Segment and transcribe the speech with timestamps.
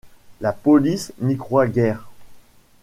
[0.39, 2.09] La police n'y croit guère.